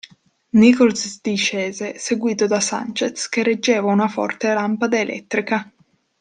Nichols 0.57 1.21
discese, 1.21 1.99
seguito 1.99 2.47
da 2.47 2.59
Sanchez 2.59 3.29
che 3.29 3.43
reggeva 3.43 3.91
una 3.91 4.07
forte 4.07 4.51
lampada 4.51 4.99
elettrica. 4.99 5.71